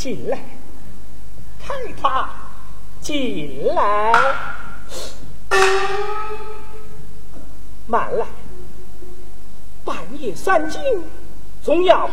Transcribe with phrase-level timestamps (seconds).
[0.00, 0.38] 进来，
[1.62, 2.30] 开他
[3.02, 4.14] 进来，
[7.86, 8.26] 慢来，
[9.84, 11.04] 半夜三更，
[11.62, 12.08] 总要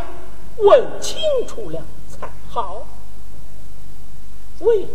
[0.58, 1.18] 问清
[1.48, 2.86] 楚了才好。
[4.60, 4.86] 喂。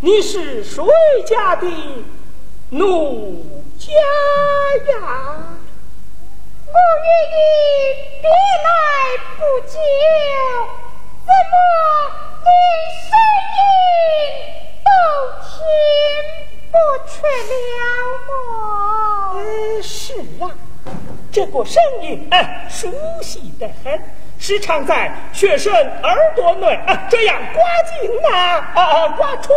[0.00, 0.84] 你是谁
[1.24, 1.66] 家的
[2.70, 3.92] 奴家
[4.92, 5.36] 呀？
[6.66, 7.38] 我与你
[8.20, 8.28] 别
[8.64, 8.68] 来
[9.38, 9.78] 不久，
[11.24, 11.54] 怎么
[12.44, 12.46] 连
[13.00, 13.08] 声
[13.56, 13.62] 音
[14.84, 14.88] 都
[15.42, 15.48] 听
[16.70, 16.74] 不
[17.08, 17.78] 出了
[18.28, 18.30] 吗？
[19.82, 19.96] 是
[20.42, 20.44] 啊，
[21.32, 24.00] 这个声音哎，熟悉的很，
[24.38, 29.52] 时常在学生耳朵内啊这样刮进呐啊刮出，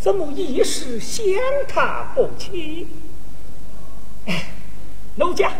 [0.00, 1.24] 怎么一时想
[1.68, 2.88] 他不起？
[4.26, 4.46] 哎，
[5.16, 5.52] 奴家，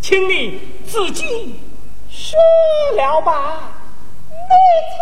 [0.00, 1.60] 请你自己
[2.10, 2.38] 说
[2.96, 3.72] 了吧。
[4.50, 4.54] 你
[4.92, 4.96] 去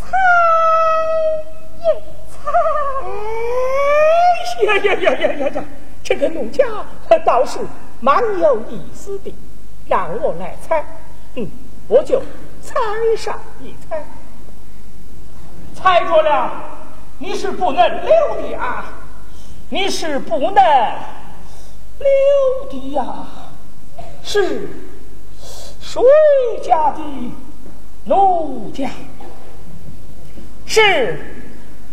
[0.00, 0.06] 猜
[1.78, 1.80] 一
[2.30, 2.36] 猜。
[4.64, 5.64] 呀呀呀呀呀呀！
[6.02, 6.64] 这个奴家
[7.24, 7.58] 倒是
[8.00, 9.34] 蛮有意思的，
[9.86, 10.84] 让我来猜，
[11.34, 11.48] 嗯，
[11.86, 12.20] 我就
[12.62, 12.74] 猜
[13.16, 14.04] 上一猜。
[15.74, 16.50] 猜着了，
[17.18, 18.86] 你是不能留的啊！
[19.70, 20.54] 你是不能
[21.98, 23.26] 留的呀！
[24.24, 24.68] 是
[25.80, 26.02] 谁
[26.62, 27.00] 家的
[28.08, 28.88] 奴家？
[30.64, 31.20] 是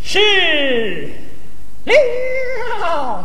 [0.00, 1.10] 是
[2.80, 3.24] 了。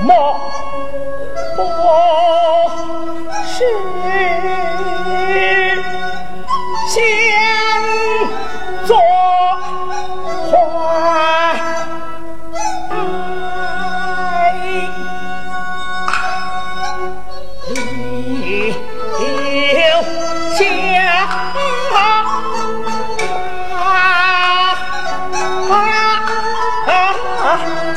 [0.00, 0.12] 莫
[1.56, 1.62] 不
[3.46, 3.64] 是
[6.98, 7.06] 先
[8.84, 8.96] 做
[10.50, 10.58] 坏？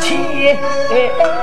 [0.01, 1.40] 是，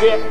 [0.00, 0.29] 是，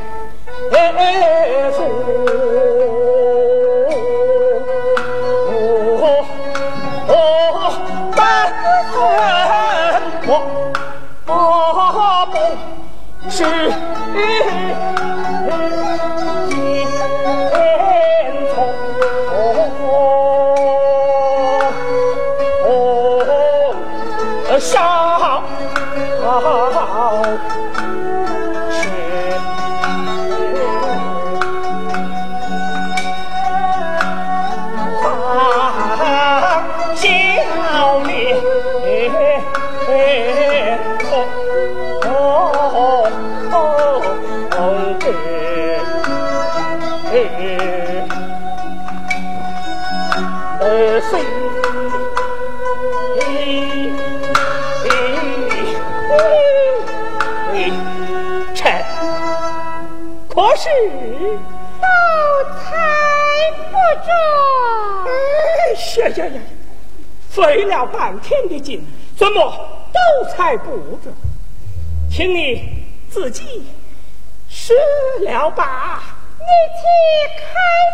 [68.29, 68.85] 天的劲，
[69.17, 69.41] 怎么
[69.91, 71.09] 都猜不着？
[72.11, 73.65] 请你自己
[74.47, 74.75] 说
[75.21, 76.03] 了吧。
[76.37, 76.45] 你
[76.77, 76.83] 去
[77.39, 77.43] 开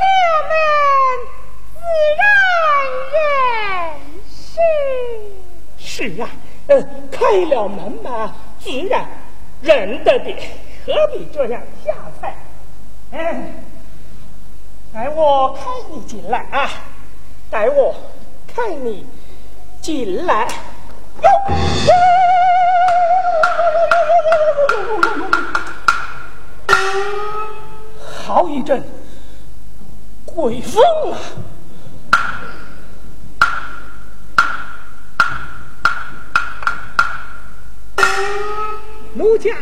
[0.01, 0.05] 了
[0.51, 0.57] 门，
[1.73, 1.79] 自
[2.19, 2.21] 然
[3.13, 3.15] 认
[4.29, 4.59] 识。
[5.77, 6.29] 是啊，
[6.67, 9.07] 呃，开了门嘛，自然
[9.61, 10.35] 认得的，
[10.85, 12.35] 何必这样瞎猜？
[13.11, 13.53] 哎，
[14.93, 16.69] 带我看你进来啊！
[17.49, 17.95] 带我
[18.45, 19.05] 看你
[19.85, 20.47] 进来。
[28.25, 28.83] 好一阵
[30.25, 31.19] 鬼风啊！
[39.13, 39.53] 奴家。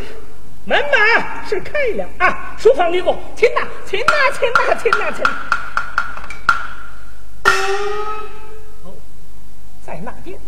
[0.64, 2.54] 门马是开了啊！
[2.56, 5.22] 书房里坐，请呐，请呐，请呐，请呐，请。
[10.04, 10.38] 那边。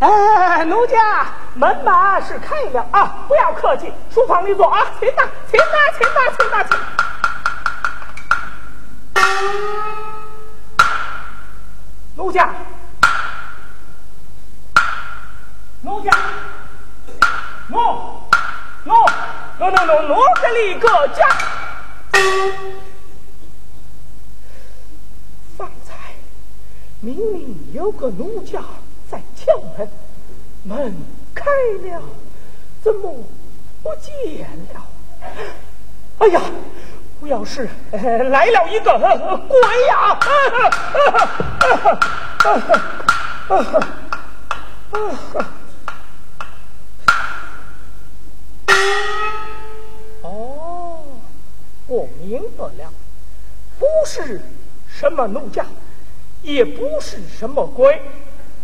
[0.00, 3.24] 哎，奴家，门马是开了啊！
[3.26, 4.84] 不要客气，书房里坐啊！
[5.00, 5.64] 请呐，请吧，
[5.96, 6.76] 请吧，请吧，请。
[12.16, 12.50] 奴家，
[15.80, 16.10] 奴家，
[17.68, 17.78] 奴，
[18.84, 18.94] 奴，
[19.58, 21.26] 奴奴奴奴给你个家。
[25.56, 25.94] 方才
[27.00, 28.62] 明明有个奴家
[29.10, 29.88] 在敲门，
[30.64, 30.94] 门
[31.34, 31.44] 开
[31.84, 32.02] 了，
[32.82, 33.14] 怎么
[33.82, 34.86] 不见了？
[36.18, 36.40] 哎呀！
[37.18, 38.92] 不要是来了一个
[39.48, 40.18] 鬼呀！
[50.22, 51.00] 哦，
[51.86, 52.92] 我明白了，
[53.78, 54.42] 不是
[54.86, 55.64] 什么奴家，
[56.46, 58.00] 也不是什么鬼，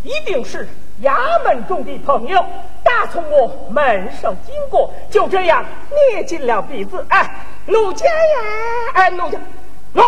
[0.04, 0.66] 一定是
[1.02, 2.42] 衙门中的朋友，
[2.84, 5.64] 打从我门上经过，就这样
[6.10, 7.46] 捏进了鼻子，哎。
[7.64, 9.38] 奴家呀，哎，奴家，
[9.94, 10.02] 喏，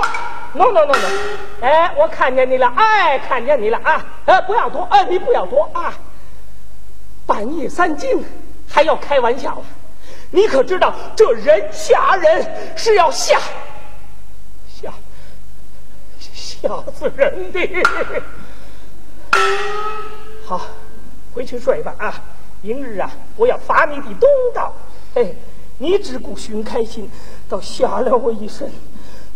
[0.57, 1.07] 喏喏喏喏，
[1.61, 5.95] 哎，我看见你了，哎，看见你了啊，哎，不要躲，哎，你不要躲啊！
[7.27, 8.25] 半夜三更
[8.69, 9.63] 还要开玩笑，
[10.33, 13.39] 你可知道这人吓人是要吓
[16.67, 17.61] 吓死人的？
[20.47, 20.61] 好，
[21.35, 22.15] 回去睡吧啊！
[22.63, 24.73] 明日啊，我要发你的东道，
[25.15, 25.35] 哎。
[25.77, 27.11] 你只顾寻开心，
[27.49, 28.71] 倒吓了我一身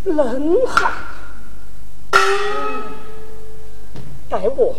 [0.04, 0.92] 冷汗。
[4.30, 4.72] 待我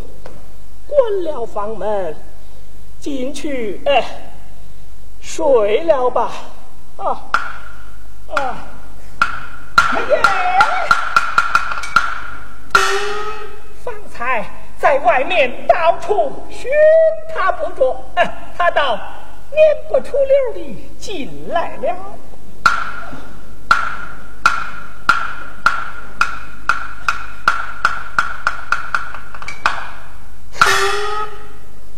[0.87, 2.15] 关了房门，
[3.01, 4.31] 进去哎，
[5.19, 6.31] 睡了吧。
[6.95, 7.29] 啊
[8.33, 8.67] 啊！
[9.19, 10.21] 哎呀，
[14.29, 14.45] 方才
[14.77, 16.69] 在外面到处寻
[17.33, 17.99] 他不着，
[18.57, 18.99] 他倒。
[19.51, 19.55] 蔫
[19.89, 21.89] 不出溜的进来了。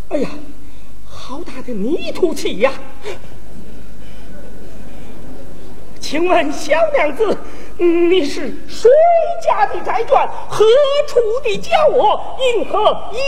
[0.09, 0.29] 哎呀，
[1.05, 2.71] 好大的泥土气呀！
[5.99, 7.37] 请问小娘子，
[7.83, 8.91] 你是谁
[9.43, 10.29] 家的债券？
[10.47, 10.63] 何
[11.07, 12.37] 处的家我？
[12.39, 13.19] 因何因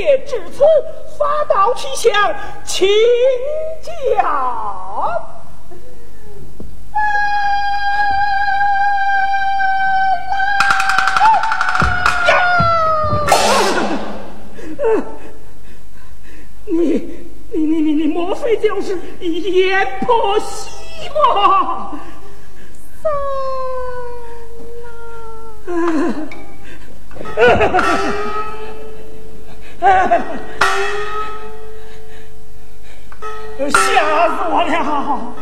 [0.00, 0.64] 夜至此？
[1.18, 2.34] 发到去向，
[2.64, 2.88] 请
[3.84, 5.26] 教。
[16.64, 17.20] 你
[17.52, 20.70] 你你你你，莫非就是阎婆惜
[21.10, 22.00] 吗？
[33.70, 35.34] 吓死我了！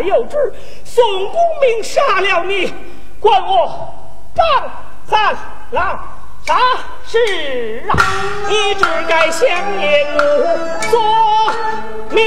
[0.00, 0.36] 有之，
[0.84, 2.72] 宋公明杀了你，
[3.20, 3.92] 关我
[4.34, 4.70] 张
[5.08, 5.36] 三
[5.70, 5.98] 郎
[6.44, 6.58] 啥
[7.06, 7.96] 事啊？
[8.48, 9.48] 你只该向
[9.80, 10.18] 阎母
[10.90, 11.00] 做
[12.10, 12.24] 明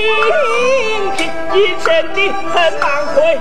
[1.15, 3.39] 评，一身的恨满回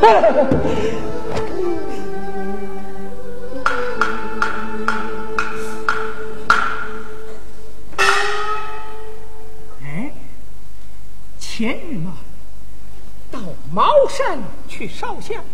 [9.82, 10.10] 哎，
[11.38, 12.14] 前日嘛，
[13.30, 13.38] 到
[13.72, 15.44] 茅山去烧香，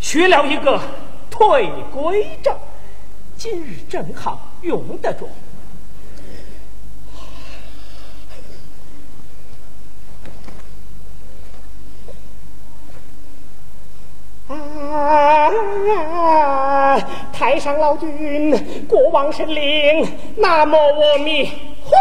[0.00, 0.80] 学了一个
[1.30, 2.52] 退归咒，
[3.36, 5.28] 今日正好用得着。
[14.48, 15.48] 啊！
[17.50, 20.06] 太上老君，国王神灵，
[20.36, 21.50] 南无阿弥
[21.82, 21.96] 陀。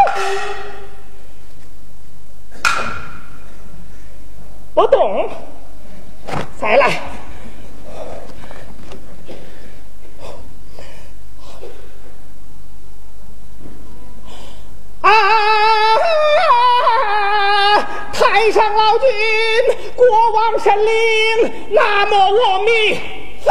[4.74, 5.30] 不动，
[6.60, 7.00] 再来。
[15.00, 15.10] 啊！
[18.12, 19.08] 太上老君，
[19.96, 20.94] 国王神灵，
[21.70, 23.00] 南无阿弥
[23.46, 23.50] 陀。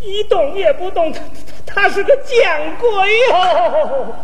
[0.00, 1.20] 一动也不动，他
[1.66, 2.88] 他他是个见鬼
[3.30, 4.14] 哦！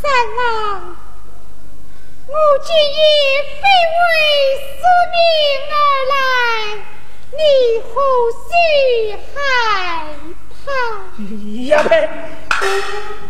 [0.00, 0.96] 三郎，
[2.28, 3.02] 我今夜
[3.56, 3.62] 非
[3.98, 4.06] 为
[4.78, 4.80] 宿
[5.12, 5.18] 命
[5.74, 5.76] 而
[6.08, 6.16] 来，
[7.32, 7.38] 你
[7.82, 7.90] 何
[8.46, 8.48] 须
[9.34, 9.36] 害
[10.64, 10.66] 怕？
[11.66, 12.08] 呀呸！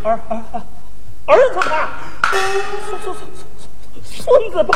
[0.05, 0.63] 儿儿儿
[1.27, 1.89] 儿子怕，
[2.31, 2.31] 孙
[3.01, 3.27] 孙孙孙
[4.05, 4.71] 孙子怕。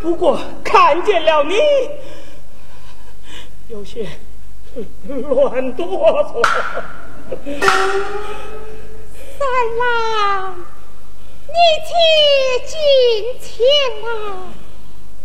[0.00, 1.56] 不过看见了你，
[3.68, 4.06] 有些
[5.06, 5.86] 乱哆
[6.24, 6.42] 嗦。
[9.38, 9.46] 三
[9.78, 10.56] 郎，
[11.48, 11.54] 你
[11.84, 11.92] 且
[12.66, 12.72] 进
[13.38, 13.60] 前
[14.02, 14.08] 来，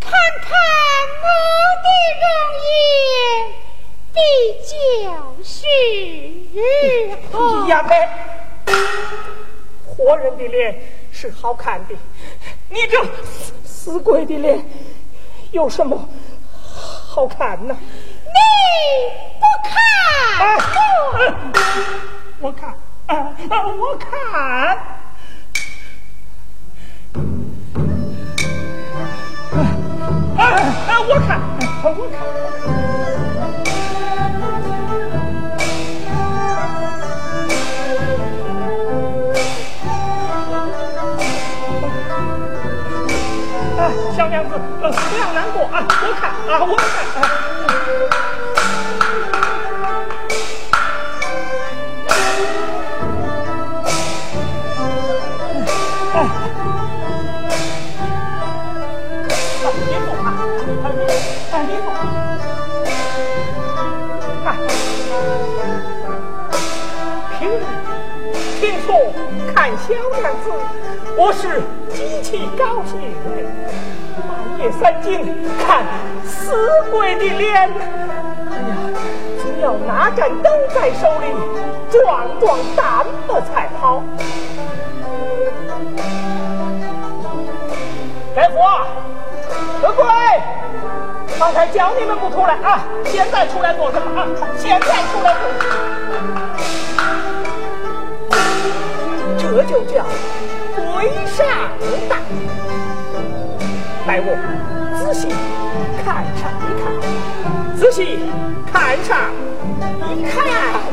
[0.01, 0.51] 看看
[1.23, 1.25] 我
[1.79, 1.88] 的
[2.19, 2.25] 容
[2.67, 3.56] 颜，
[4.13, 4.19] 比
[4.67, 4.73] 较
[5.41, 5.56] 是
[6.53, 6.60] 如
[7.32, 7.65] 何？
[7.69, 7.91] 呀呸！
[9.86, 10.82] 活人的脸
[11.13, 11.95] 是好看的，
[12.69, 14.65] 你这死死鬼的脸
[15.51, 16.10] 有什么
[16.62, 17.77] 好看呢？
[18.34, 18.39] 你
[19.39, 19.72] 不看
[20.39, 21.17] 我？
[22.41, 22.69] 我看，
[23.08, 23.12] 啊，
[23.80, 24.10] 我看，
[30.38, 30.41] 啊
[30.88, 31.39] 啊，我看，
[31.84, 32.13] 我看。
[43.76, 43.80] 啊，
[44.15, 44.84] 小娘子，不
[45.17, 45.86] 要难过啊！
[45.88, 47.42] 我看啊，我看。
[69.86, 70.50] 小娘子，
[71.17, 73.02] 我是极其高兴。
[74.15, 75.12] 半夜三更
[75.60, 75.84] 看
[76.26, 76.56] 死
[76.89, 78.78] 鬼的脸，哎呀，
[79.41, 81.28] 只要拿盏灯在手里，
[81.91, 84.02] 壮壮胆子才好。
[88.34, 88.88] 大夫啊，
[89.82, 90.06] 德贵，
[91.38, 94.28] 刚才叫你们不出来啊，现在出来做什么啊？
[94.58, 95.83] 现在出来做什么？
[99.74, 100.06] 就叫
[100.76, 101.44] 鬼上
[102.08, 102.20] 当。
[104.06, 104.38] 来我
[105.00, 105.28] 仔细
[106.06, 106.86] 看上一看，
[107.76, 108.20] 仔细
[108.72, 109.34] 看上
[110.16, 110.92] 一看。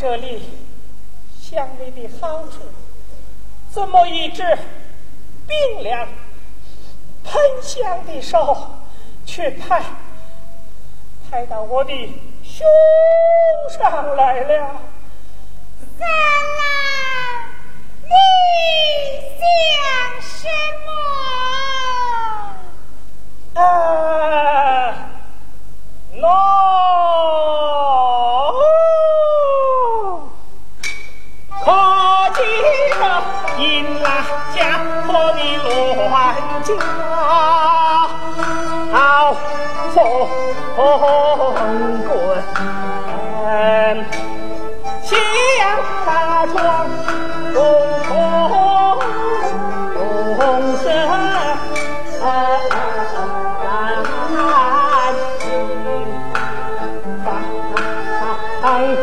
[0.00, 0.40] 这里
[1.38, 2.60] 想你的好处，
[3.70, 4.42] 怎么一只
[5.46, 6.08] 冰凉
[7.22, 8.66] 喷香的手
[9.26, 9.84] 却拍
[11.30, 11.92] 拍到我的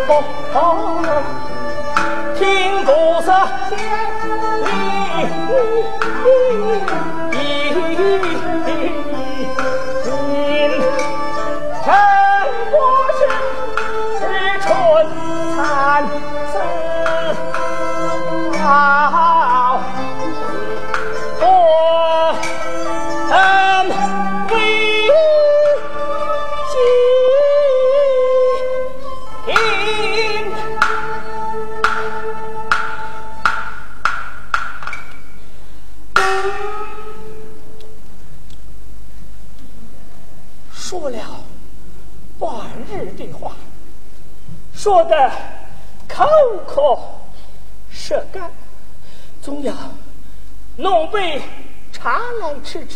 [0.08, 1.46] 放风，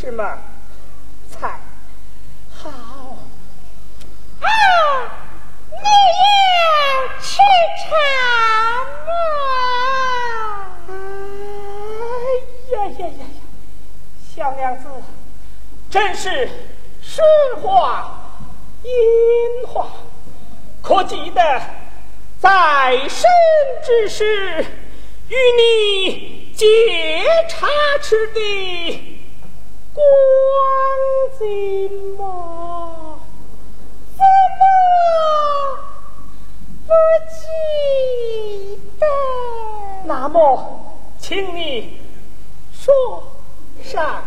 [0.02, 0.38] 来吃吃嘛，
[1.30, 1.60] 才
[2.50, 3.18] 好。
[4.40, 4.48] 啊，
[5.70, 7.38] 你要吃
[7.78, 7.86] 茶
[9.06, 9.12] 吗？
[10.90, 10.92] 哎
[12.74, 13.24] 呀呀呀呀！
[14.36, 14.86] 小娘子
[15.90, 16.50] 真是
[17.02, 17.22] 实
[17.62, 18.20] 话
[18.84, 18.92] 音
[19.68, 19.88] 话，
[20.82, 21.62] 可记得
[22.40, 23.30] 在生
[23.86, 24.66] 之时
[25.28, 26.66] 与你借
[27.48, 27.68] 茶
[28.02, 29.21] 吃的
[29.94, 30.04] 光
[31.40, 33.20] 景吗？
[34.16, 34.24] 怎
[34.60, 34.64] 么
[36.88, 36.90] 不
[37.30, 37.36] 记
[39.00, 39.06] 得？
[40.06, 40.40] 那么，
[41.20, 42.00] 请你
[42.74, 43.24] 说
[43.84, 44.24] 上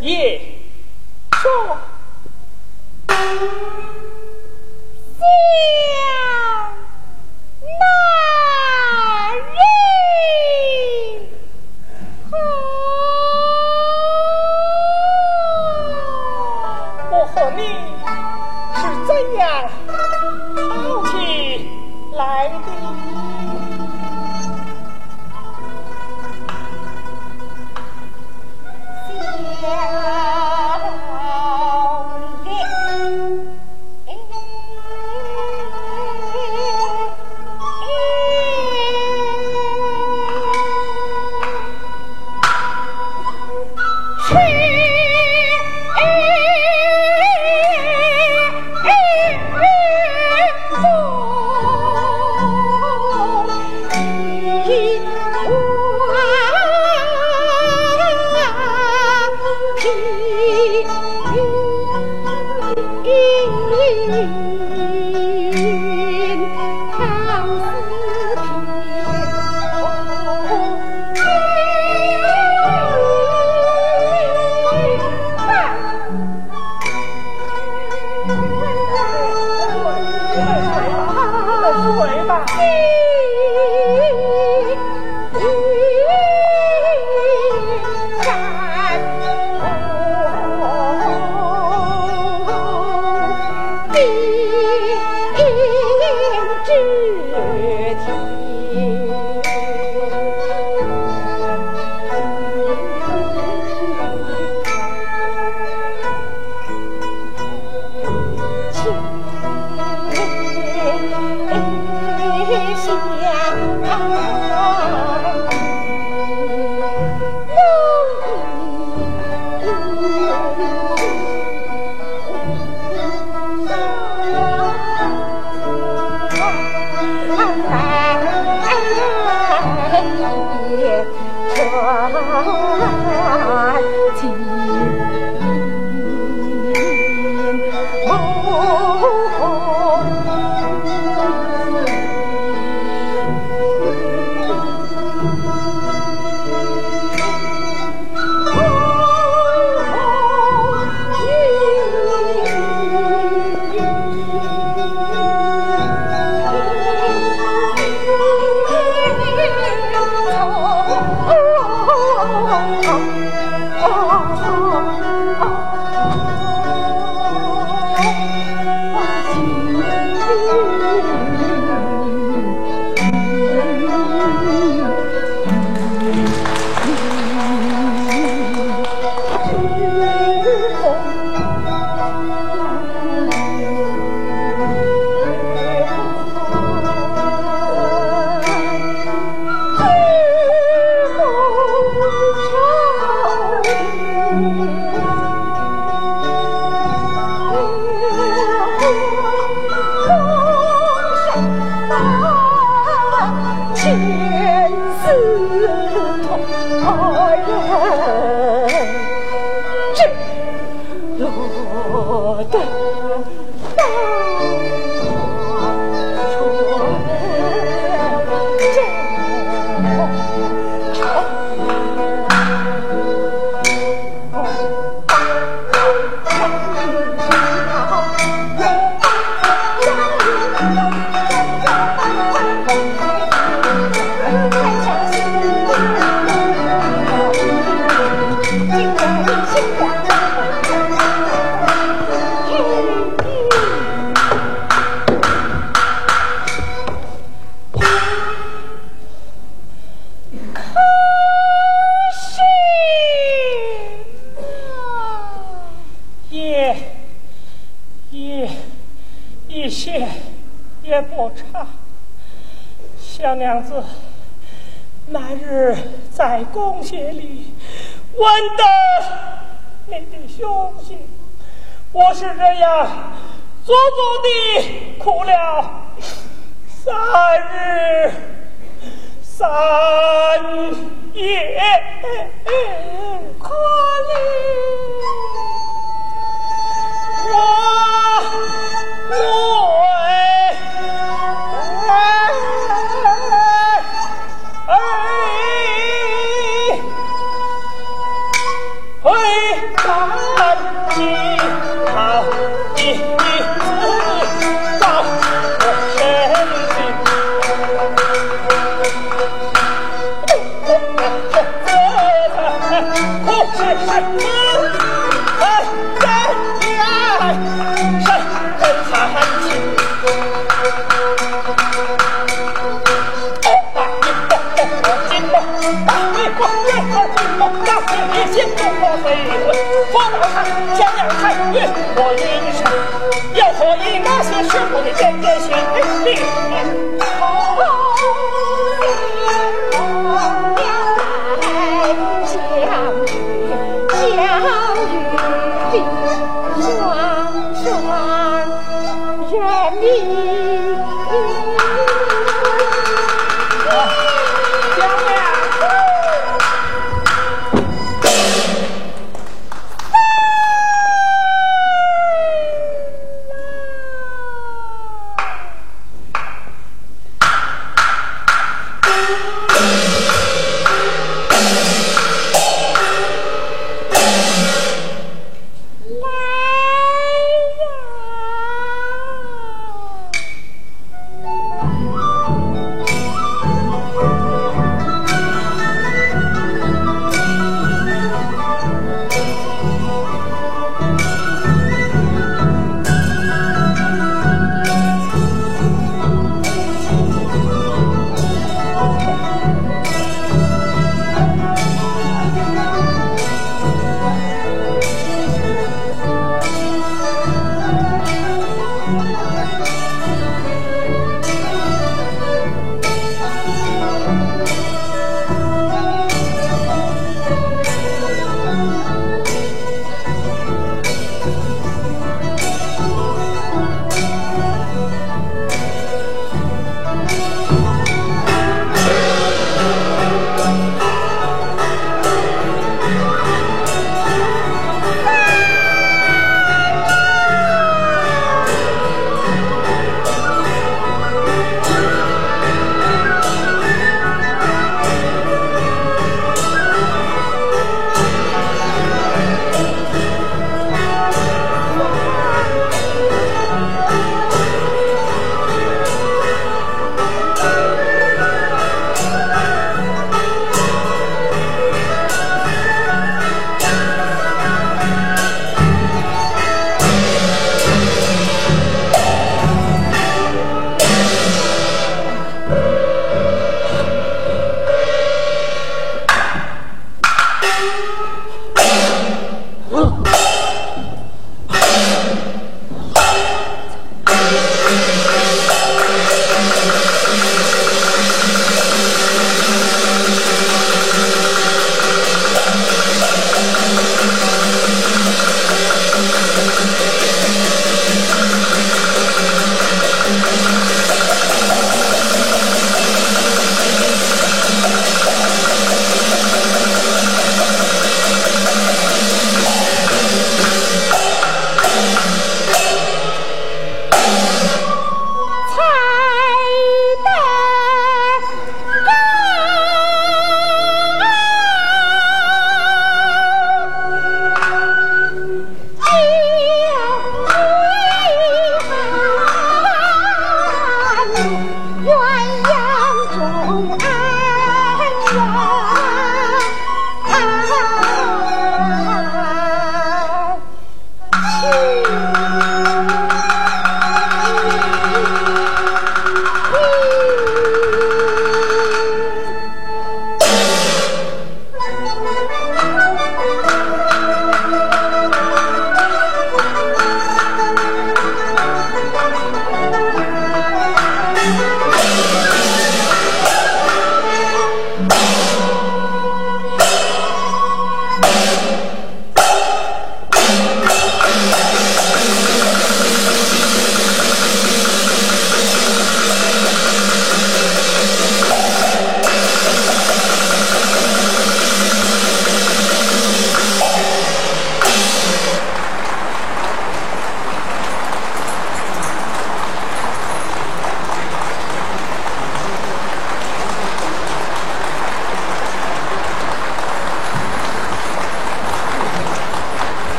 [0.00, 0.40] 也
[1.32, 1.78] 说。
[3.08, 3.16] 想
[7.78, 7.84] 那
[9.34, 9.56] 人
[12.30, 12.32] 何？